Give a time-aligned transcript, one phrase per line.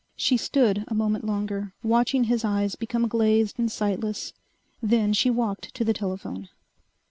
[0.15, 4.33] She stood a moment longer, watching his eyes become glazed and sightless.
[4.81, 6.49] Then she walked to the telephone.